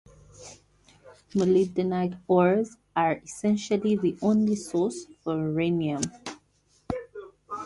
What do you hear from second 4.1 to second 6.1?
only source for rhenium.